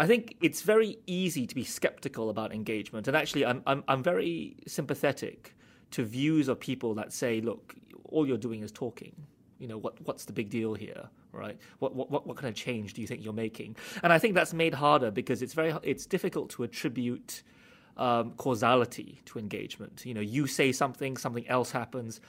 [0.00, 4.02] I think it's very easy to be skeptical about engagement, and actually, I'm I'm, I'm
[4.02, 5.54] very sympathetic
[5.90, 9.14] to views of people that say, "Look, all you're doing is talking."
[9.58, 10.00] You know what?
[10.06, 11.58] What's the big deal here, right?
[11.80, 13.76] What what what kind of change do you think you're making?
[14.02, 17.42] And I think that's made harder because it's very it's difficult to attribute
[17.98, 20.06] um, causality to engagement.
[20.06, 22.22] You know, you say something, something else happens.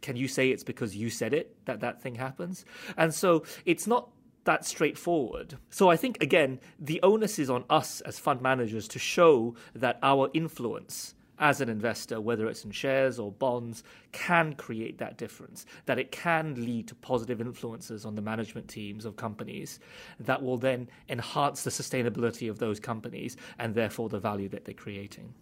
[0.00, 2.64] Can you say it's because you said it that that thing happens?
[2.96, 4.08] And so it's not
[4.48, 5.58] that straightforward.
[5.68, 9.98] So I think again, the onus is on us as fund managers to show that
[10.02, 13.82] our influence as an investor, whether it's in shares or bonds,
[14.12, 19.04] can create that difference, that it can lead to positive influences on the management teams
[19.04, 19.80] of companies
[20.18, 24.72] that will then enhance the sustainability of those companies and therefore the value that they're
[24.72, 25.34] creating.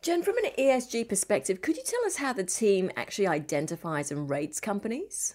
[0.00, 4.30] Jen, from an ESG perspective, could you tell us how the team actually identifies and
[4.30, 5.34] rates companies?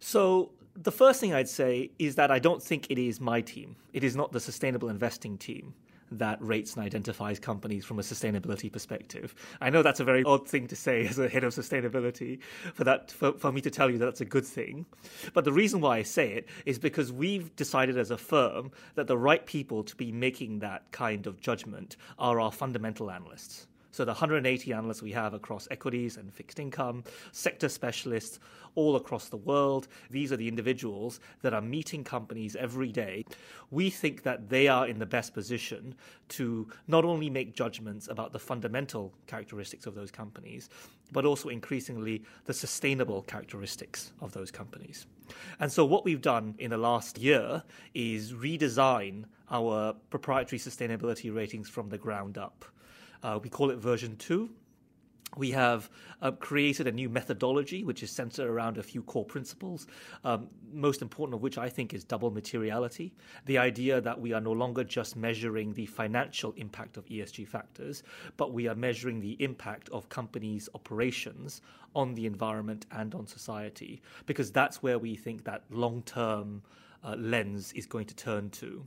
[0.00, 3.76] So, the first thing I'd say is that I don't think it is my team.
[3.92, 5.74] It is not the sustainable investing team
[6.18, 9.34] that rates and identifies companies from a sustainability perspective.
[9.60, 12.40] I know that's a very odd thing to say as a head of sustainability
[12.74, 14.86] for that for, for me to tell you that that's a good thing.
[15.32, 19.06] But the reason why I say it is because we've decided as a firm that
[19.06, 23.66] the right people to be making that kind of judgment are our fundamental analysts.
[23.92, 28.40] So the 180 analysts we have across equities and fixed income, sector specialists
[28.74, 33.26] all across the world, these are the individuals that are meeting companies every day.
[33.70, 35.94] We think that they are in the best position
[36.30, 40.70] to not only make judgments about the fundamental characteristics of those companies,
[41.12, 45.06] but also increasingly the sustainable characteristics of those companies.
[45.60, 51.68] And so, what we've done in the last year is redesign our proprietary sustainability ratings
[51.68, 52.64] from the ground up.
[53.22, 54.50] Uh, we call it version two.
[55.36, 55.88] We have
[56.20, 59.86] uh, created a new methodology which is centered around a few core principles,
[60.24, 63.14] um, most important of which I think is double materiality.
[63.46, 68.02] The idea that we are no longer just measuring the financial impact of ESG factors,
[68.36, 71.62] but we are measuring the impact of companies' operations
[71.94, 76.62] on the environment and on society, because that's where we think that long term
[77.04, 78.86] uh, lens is going to turn to.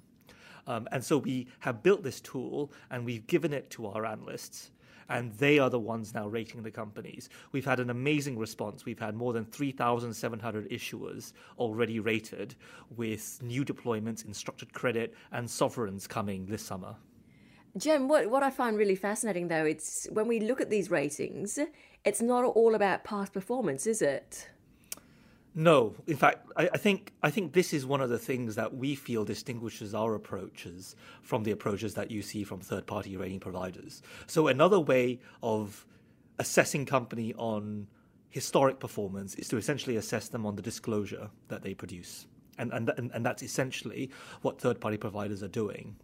[0.67, 4.71] Um, and so we have built this tool and we've given it to our analysts.
[5.07, 7.29] And they are the ones now rating the companies.
[7.51, 8.85] We've had an amazing response.
[8.85, 12.55] We've had more than 3,700 issuers already rated,
[12.97, 16.95] with new deployments in structured credit and sovereigns coming this summer.
[17.77, 21.59] Jen, what, what I find really fascinating though, it's when we look at these ratings,
[22.03, 24.49] it's not all about past performance, is it?
[25.57, 28.75] No, in fact, I, I, think I think this is one of the things that
[28.75, 34.01] we feel distinguishes our approaches from the approaches that you see from third-party rating providers.
[34.27, 35.85] So another way of
[36.39, 37.87] assessing company on
[38.29, 42.89] historic performance is to essentially assess them on the disclosure that they produce, and and
[42.97, 45.95] and, and that's essentially what third-party providers are doing.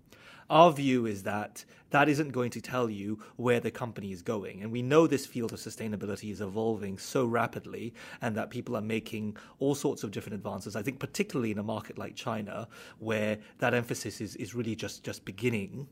[0.51, 4.61] Our view is that that isn't going to tell you where the company is going.
[4.61, 8.81] And we know this field of sustainability is evolving so rapidly and that people are
[8.81, 10.75] making all sorts of different advances.
[10.75, 12.67] I think, particularly in a market like China,
[12.99, 15.87] where that emphasis is, is really just, just beginning.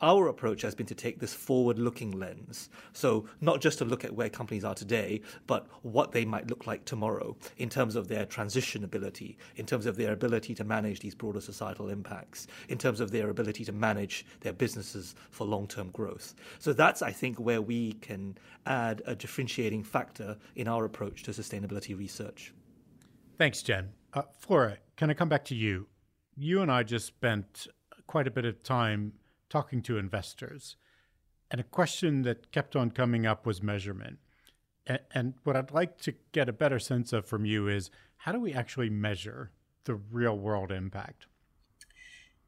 [0.00, 2.70] Our approach has been to take this forward looking lens.
[2.92, 6.66] So, not just to look at where companies are today, but what they might look
[6.66, 11.00] like tomorrow in terms of their transition ability, in terms of their ability to manage
[11.00, 15.66] these broader societal impacts, in terms of their ability to manage their businesses for long
[15.66, 16.34] term growth.
[16.58, 21.32] So, that's, I think, where we can add a differentiating factor in our approach to
[21.32, 22.52] sustainability research.
[23.36, 23.90] Thanks, Jen.
[24.14, 25.86] Uh, Flora, can I come back to you?
[26.36, 27.66] You and I just spent
[28.06, 29.12] quite a bit of time
[29.48, 30.76] talking to investors,
[31.50, 34.18] and a question that kept on coming up was measurement.
[34.86, 38.32] And, and what I'd like to get a better sense of from you is how
[38.32, 39.52] do we actually measure
[39.84, 41.26] the real world impact?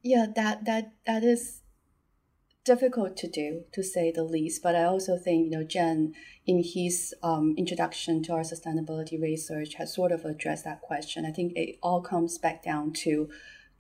[0.03, 1.62] Yeah, that that that is
[2.64, 4.62] difficult to do, to say the least.
[4.62, 6.14] But I also think, you know, Jen,
[6.46, 11.24] in his um, introduction to our sustainability research, has sort of addressed that question.
[11.24, 13.28] I think it all comes back down to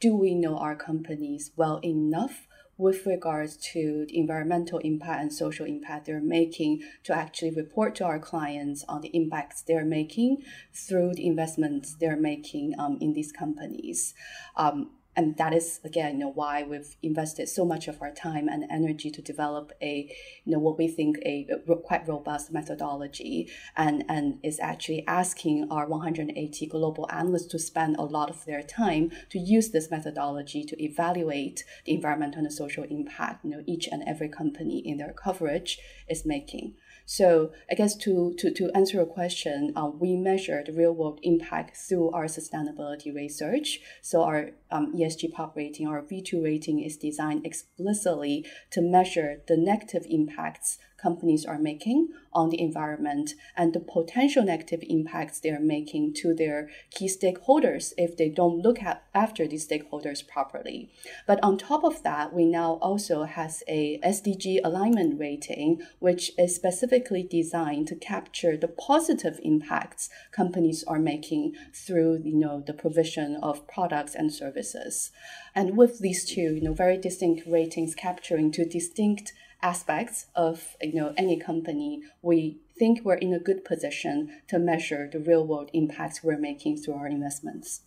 [0.00, 2.48] do we know our companies well enough
[2.80, 8.04] with regards to the environmental impact and social impact they're making to actually report to
[8.04, 10.38] our clients on the impacts they're making
[10.72, 14.14] through the investments they're making um, in these companies.
[14.56, 14.90] Um,
[15.20, 18.64] and that is again you know why we've invested so much of our time and
[18.70, 20.10] energy to develop a
[20.44, 21.46] you know what we think a,
[21.84, 28.02] quite robust methodology and and is actually asking our 180 global analysts to spend a
[28.02, 33.44] lot of their time to use this methodology to evaluate the environmental and social impact
[33.44, 36.74] you know each and every company in their coverage is making
[37.06, 41.20] so I guess to, to, to answer your question, uh, we measure the real world
[41.22, 43.80] impact through our sustainability research.
[44.02, 49.56] So our um, ESG pop rating, our V2 rating is designed explicitly to measure the
[49.56, 56.14] negative impacts companies are making on the environment and the potential negative impacts they're making
[56.14, 60.90] to their key stakeholders if they don't look at after these stakeholders properly.
[61.26, 66.54] But on top of that, we now also has a SDG alignment rating, which is
[66.54, 73.36] specifically designed to capture the positive impacts companies are making through you know the provision
[73.42, 75.10] of products and services.
[75.54, 79.32] And with these two, you know, very distinct ratings capturing two distinct
[79.62, 85.08] aspects of you know any company, we think we're in a good position to measure
[85.10, 87.82] the real world impacts we're making through our investments.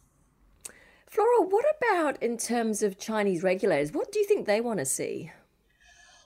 [1.07, 3.91] Flora, what about in terms of Chinese regulators?
[3.91, 5.31] What do you think they want to see?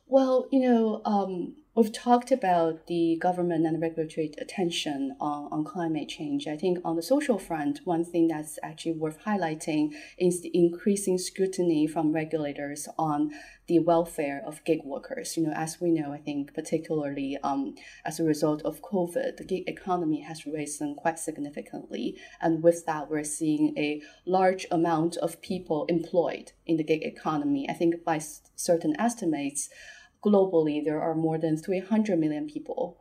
[0.08, 6.10] Well, you know, um, We've talked about the government and regulatory attention on, on climate
[6.10, 6.48] change.
[6.48, 11.20] I think on the social front, one thing that's actually worth highlighting is the increasing
[11.20, 13.30] scrutiny from regulators on
[13.68, 15.38] the welfare of gig workers.
[15.38, 19.44] You know, as we know, I think particularly um, as a result of COVID, the
[19.44, 25.42] gig economy has risen quite significantly, and with that, we're seeing a large amount of
[25.42, 27.68] people employed in the gig economy.
[27.70, 28.20] I think by
[28.56, 29.70] certain estimates
[30.24, 32.98] globally, there are more than 300 million people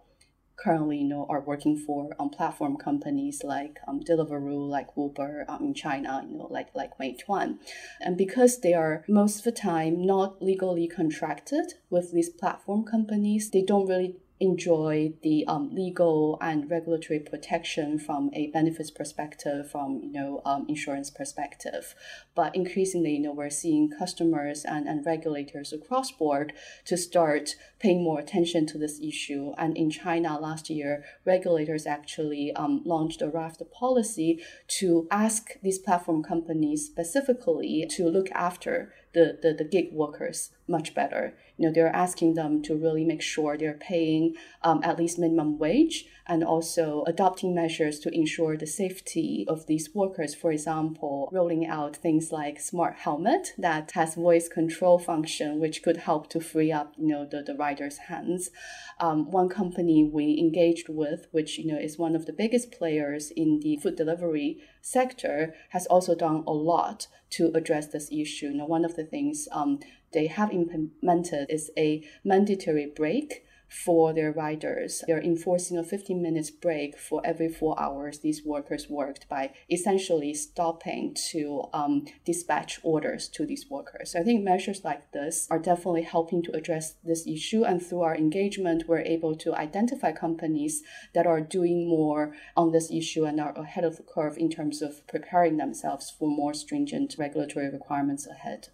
[0.56, 5.64] currently you know are working for um, platform companies like um, Deliveroo, like Uber um,
[5.64, 7.58] in China, you know like like Meituan,
[8.00, 13.50] and because they are most of the time not legally contracted with these platform companies,
[13.50, 20.00] they don't really enjoy the um, legal and regulatory protection from a benefits perspective, from
[20.02, 21.94] you know um, insurance perspective.
[22.34, 26.52] But increasingly, you know, we're seeing customers and, and regulators across board
[26.84, 29.52] to start paying more attention to this issue.
[29.56, 35.50] And in China last year, regulators actually um, launched a raft of policy to ask
[35.62, 41.34] these platform companies specifically to look after the, the, the gig workers much better.
[41.56, 45.58] You know, they're asking them to really make sure they're paying um, at least minimum
[45.58, 50.34] wage and also adopting measures to ensure the safety of these workers.
[50.34, 55.98] For example, rolling out things like smart helmet that has voice control function, which could
[55.98, 58.50] help to free up, you know, the, the rider's hands.
[58.98, 63.30] Um, one company we engaged with, which, you know, is one of the biggest players
[63.30, 68.46] in the food delivery sector, has also done a lot to address this issue.
[68.46, 69.80] You know, one of the things um,
[70.12, 75.02] they have implemented is a mandatory break for their riders.
[75.06, 80.34] They're enforcing a 15 minutes break for every four hours these workers worked by essentially
[80.34, 84.12] stopping to um, dispatch orders to these workers.
[84.12, 87.64] So I think measures like this are definitely helping to address this issue.
[87.64, 90.82] And through our engagement, we're able to identify companies
[91.14, 94.80] that are doing more on this issue and are ahead of the curve in terms
[94.80, 98.68] of preparing themselves for more stringent regulatory requirements ahead.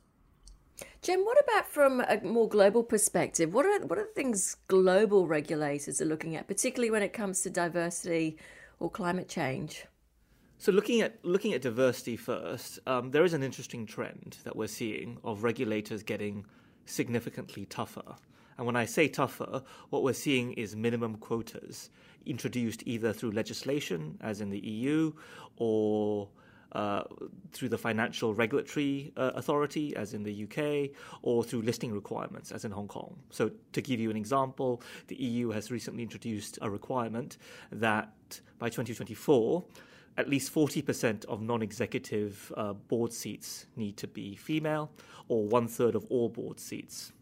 [1.03, 3.53] Jen, what about from a more global perspective?
[3.53, 7.50] What are what are things global regulators are looking at, particularly when it comes to
[7.50, 8.38] diversity
[8.78, 9.84] or climate change?
[10.59, 14.68] So looking at looking at diversity first, um, there is an interesting trend that we're
[14.68, 16.44] seeing of regulators getting
[16.86, 18.14] significantly tougher.
[18.57, 21.90] And when I say tougher, what we're seeing is minimum quotas
[22.26, 25.12] introduced either through legislation, as in the EU,
[25.57, 26.28] or
[26.73, 27.03] uh,
[27.53, 32.64] through the Financial Regulatory uh, Authority, as in the UK, or through listing requirements, as
[32.64, 33.16] in Hong Kong.
[33.31, 37.37] So, to give you an example, the EU has recently introduced a requirement
[37.70, 39.64] that by 2024,
[40.16, 44.91] at least 40% of non executive uh, board seats need to be female,
[45.29, 47.12] or one third of all board seats.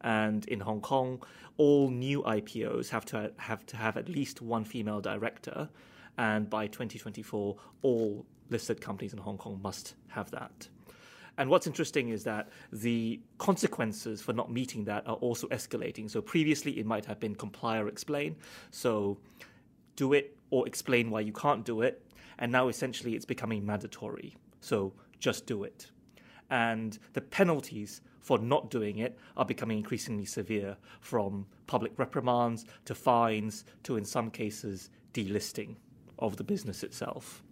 [0.00, 1.22] And in Hong Kong,
[1.56, 5.68] all new IPOs have to have to have at least one female director,
[6.18, 10.68] and by 2024, all listed companies in Hong Kong must have that.
[11.36, 16.08] And what's interesting is that the consequences for not meeting that are also escalating.
[16.08, 18.36] So previously it might have been comply or explain.
[18.70, 19.18] So
[19.96, 22.02] do it or explain why you can't do it.
[22.38, 24.36] And now essentially it's becoming mandatory.
[24.60, 25.90] So just do it.
[26.50, 32.94] And the penalties for not doing it are becoming increasingly severe from public reprimands to
[32.94, 35.76] fines to, in some cases, delisting
[36.18, 37.42] of the business itself.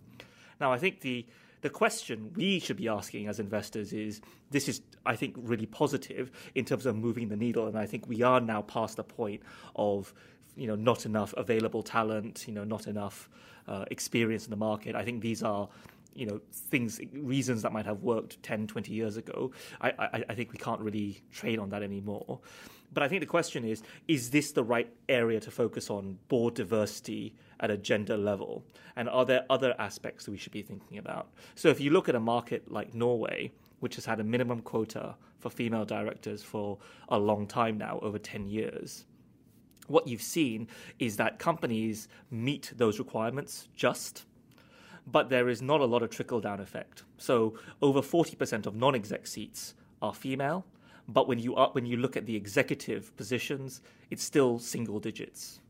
[0.63, 1.27] Now, I think the
[1.61, 6.33] the question we should be asking as investors is this is i think really positive
[6.57, 9.41] in terms of moving the needle and i think we are now past the point
[9.77, 10.13] of
[10.57, 13.31] you know not enough available talent you know not enough
[13.69, 14.95] uh, experience in the market.
[14.95, 15.69] I think these are
[16.15, 19.53] you know things reasons that might have worked 10 20 years ago.
[19.81, 22.41] I, I, I think we can't really trade on that anymore.
[22.93, 26.55] But I think the question is is this the right area to focus on board
[26.55, 28.65] diversity at a gender level?
[28.97, 31.29] And are there other aspects that we should be thinking about?
[31.55, 35.15] So if you look at a market like Norway, which has had a minimum quota
[35.39, 39.07] for female directors for a long time now, over 10 years,
[39.87, 44.27] what you've seen is that companies meet those requirements just
[45.07, 47.03] but there is not a lot of trickle down effect.
[47.19, 50.65] So over 40% of non exec seats are female,
[51.09, 55.61] but when you are, when you look at the executive positions, it's still single digits.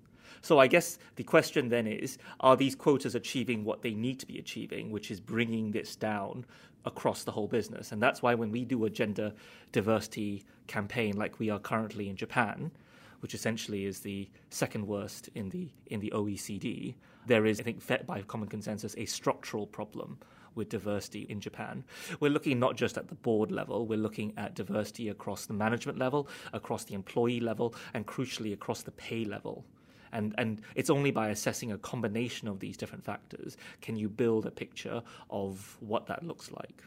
[0.43, 4.27] So I guess the question then is: Are these quotas achieving what they need to
[4.27, 6.45] be achieving, which is bringing this down
[6.85, 7.93] across the whole business?
[7.93, 9.33] And that's why when we do a gender
[9.71, 12.73] diversity campaign like we are currently in Japan,
[13.21, 16.95] which essentially is the second worst in the in the OECD,
[17.27, 20.19] there is, I think, fed by common consensus, a structural problem
[20.55, 21.85] with diversity in Japan.
[22.21, 25.99] We're looking not just at the board level, we're looking at diversity across the management
[25.99, 29.65] level, across the employee level, and crucially across the pay level.
[30.13, 34.47] And, and it's only by assessing a combination of these different factors can you build
[34.47, 36.83] a picture of what that looks like.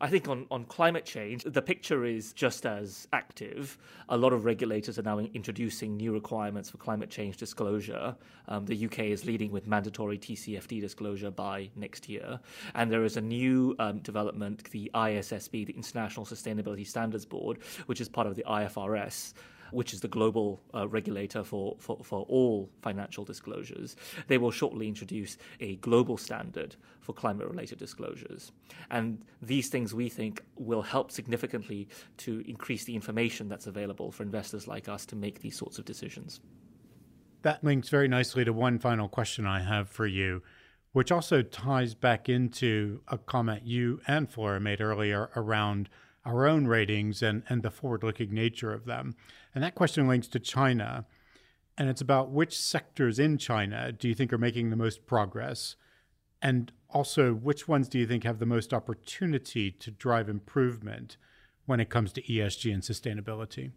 [0.00, 3.78] I think on, on climate change, the picture is just as active.
[4.08, 8.16] A lot of regulators are now introducing new requirements for climate change disclosure.
[8.48, 12.40] Um, the UK is leading with mandatory TCFD disclosure by next year.
[12.74, 18.00] And there is a new um, development, the ISSB, the International Sustainability Standards Board, which
[18.00, 19.32] is part of the IFRS
[19.70, 23.96] which is the global uh, regulator for, for, for all financial disclosures,
[24.28, 28.52] they will shortly introduce a global standard for climate related disclosures.
[28.90, 31.88] And these things we think will help significantly
[32.18, 35.84] to increase the information that's available for investors like us to make these sorts of
[35.84, 36.40] decisions.
[37.42, 40.42] That links very nicely to one final question I have for you,
[40.92, 45.90] which also ties back into a comment you and Flora made earlier around
[46.24, 49.14] our own ratings and, and the forward looking nature of them.
[49.54, 51.06] And that question links to China.
[51.76, 55.76] And it's about which sectors in China do you think are making the most progress?
[56.40, 61.16] And also, which ones do you think have the most opportunity to drive improvement
[61.66, 63.72] when it comes to ESG and sustainability?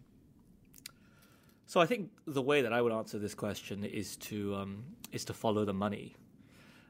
[1.66, 5.24] So I think the way that I would answer this question is to um, is
[5.26, 6.16] to follow the money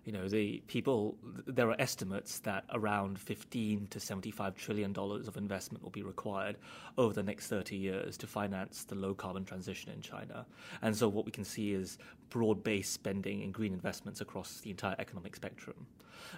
[0.09, 5.37] you know, the people, there are estimates that around 15 to 75 trillion dollars of
[5.37, 6.57] investment will be required
[6.97, 10.47] over the next 30 years to finance the low carbon transition in China.
[10.81, 11.99] And so what we can see is
[12.31, 15.87] broad based spending in green investments across the entire economic spectrum.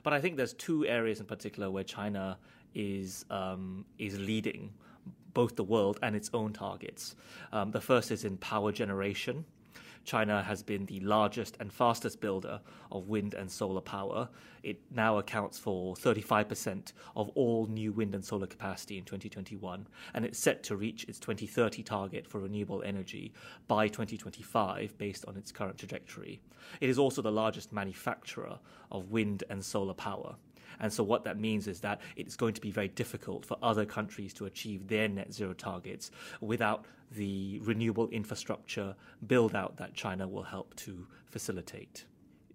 [0.02, 2.38] But I think there's two areas in particular where China
[2.74, 4.72] is um, is leading
[5.32, 7.14] both the world and its own targets.
[7.52, 9.44] Um, the first is in power generation.
[10.04, 14.28] China has been the largest and fastest builder of wind and solar power.
[14.62, 20.24] It now accounts for 35% of all new wind and solar capacity in 2021, and
[20.24, 23.32] it's set to reach its 2030 target for renewable energy
[23.68, 26.40] by 2025 based on its current trajectory.
[26.80, 28.58] It is also the largest manufacturer
[28.90, 30.36] of wind and solar power.
[30.78, 33.84] And so, what that means is that it's going to be very difficult for other
[33.84, 36.10] countries to achieve their net zero targets
[36.40, 38.94] without the renewable infrastructure
[39.26, 42.04] build out that China will help to facilitate.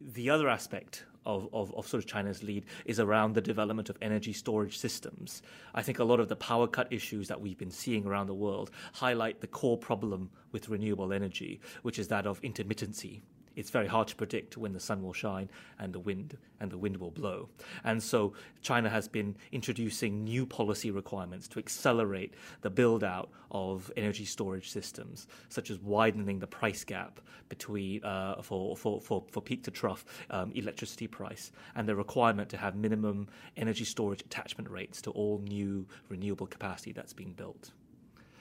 [0.01, 3.97] the other aspect of, of, of, sort of China's lead is around the development of
[4.01, 5.41] energy storage systems.
[5.73, 8.33] I think a lot of the power cut issues that we've been seeing around the
[8.33, 13.21] world highlight the core problem with renewable energy, which is that of intermittency
[13.55, 15.49] it's very hard to predict when the sun will shine
[15.79, 17.49] and the wind and the wind will blow.
[17.83, 23.91] And so China has been introducing new policy requirements to accelerate the build out of
[23.97, 29.41] energy storage systems, such as widening the price gap between uh, for, for, for, for
[29.41, 33.27] peak to trough um, electricity price and the requirement to have minimum
[33.57, 37.71] energy storage attachment rates to all new renewable capacity that's being built.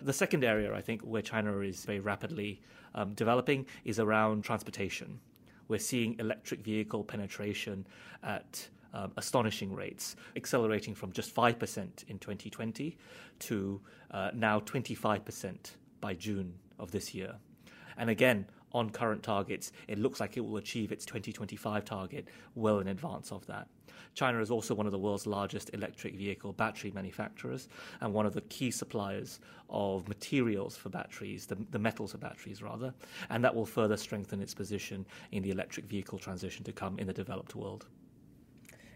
[0.04, 2.60] The second area, I think, where China is very rapidly
[2.94, 5.18] um, developing is around transportation.
[5.66, 7.86] We're seeing electric vehicle penetration
[8.22, 12.98] at um, astonishing rates, accelerating from just 5% in 2020
[13.40, 13.80] to
[14.10, 15.56] uh, now 25%
[16.02, 17.36] by June of this year.
[17.96, 22.80] And again, on current targets, it looks like it will achieve its 2025 target well
[22.80, 23.68] in advance of that.
[24.14, 27.68] China is also one of the world's largest electric vehicle battery manufacturers
[28.00, 32.62] and one of the key suppliers of materials for batteries, the, the metals for batteries
[32.62, 32.94] rather,
[33.30, 37.06] and that will further strengthen its position in the electric vehicle transition to come in
[37.06, 37.86] the developed world.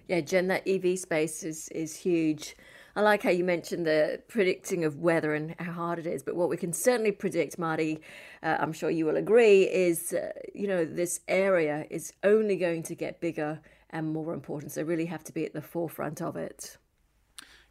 [0.08, 2.56] Yeah, Jen, that EV space is, is huge.
[2.96, 6.34] I like how you mentioned the predicting of weather and how hard it is, but
[6.34, 8.00] what we can certainly predict, Marty,
[8.42, 12.82] uh, I'm sure you will agree, is uh, you know this area is only going
[12.84, 13.60] to get bigger
[13.91, 14.72] and more important.
[14.72, 16.76] So really have to be at the forefront of it.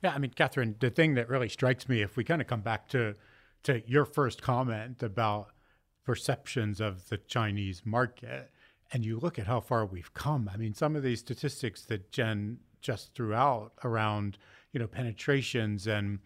[0.03, 2.61] Yeah, I mean, Catherine, the thing that really strikes me, if we kind of come
[2.61, 3.15] back to
[3.63, 5.49] to your first comment about
[6.05, 8.51] perceptions of the Chinese market,
[8.91, 10.49] and you look at how far we've come.
[10.53, 14.37] I mean, some of these statistics that Jen just threw out around
[14.71, 16.19] you know penetrations and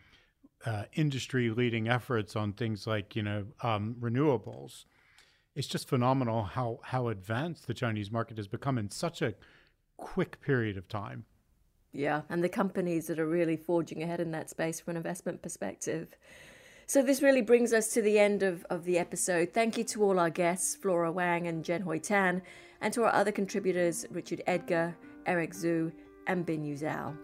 [0.65, 4.85] uh, industry leading efforts on things like you know um, renewables.
[5.55, 9.33] It's just phenomenal how how advanced the Chinese market has become in such a
[10.01, 11.25] quick period of time.
[11.93, 15.41] Yeah, and the companies that are really forging ahead in that space from an investment
[15.41, 16.15] perspective.
[16.85, 19.53] So this really brings us to the end of, of the episode.
[19.53, 22.41] Thank you to all our guests, Flora Wang and Jenn-Hui Tan,
[22.81, 24.95] and to our other contributors, Richard Edgar,
[25.25, 25.91] Eric Zhu,
[26.27, 27.15] and Bin Zhao.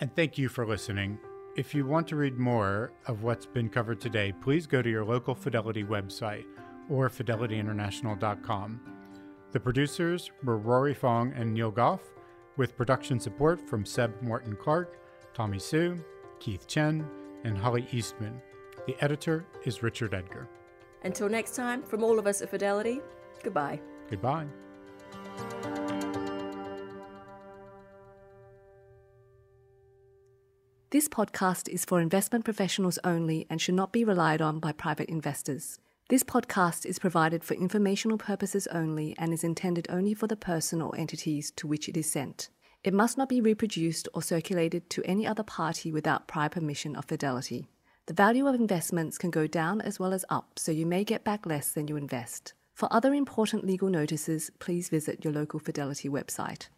[0.00, 1.18] And thank you for listening.
[1.56, 5.04] If you want to read more of what's been covered today, please go to your
[5.04, 6.44] local Fidelity website
[6.90, 8.80] or fidelityinternational.com.
[9.54, 12.00] The producers were Rory Fong and Neil Goff,
[12.56, 14.98] with production support from Seb Morton Clark,
[15.32, 16.04] Tommy Sue,
[16.40, 17.08] Keith Chen,
[17.44, 18.42] and Holly Eastman.
[18.88, 20.48] The editor is Richard Edgar.
[21.04, 23.00] Until next time, from all of us at Fidelity,
[23.44, 23.80] goodbye.
[24.10, 24.46] Goodbye.
[30.90, 35.08] This podcast is for investment professionals only and should not be relied on by private
[35.08, 35.78] investors.
[36.10, 40.82] This podcast is provided for informational purposes only and is intended only for the person
[40.82, 42.50] or entities to which it is sent.
[42.82, 47.06] It must not be reproduced or circulated to any other party without prior permission of
[47.06, 47.68] Fidelity.
[48.04, 51.24] The value of investments can go down as well as up, so you may get
[51.24, 52.52] back less than you invest.
[52.74, 56.68] For other important legal notices, please visit your local Fidelity website.